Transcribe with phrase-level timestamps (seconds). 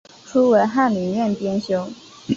[0.25, 1.87] 初为翰林院编修。